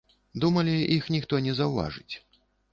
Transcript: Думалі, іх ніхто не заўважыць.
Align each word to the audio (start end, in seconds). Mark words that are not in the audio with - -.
Думалі, 0.43 0.73
іх 0.95 1.11
ніхто 1.17 1.43
не 1.51 1.55
заўважыць. 1.61 2.13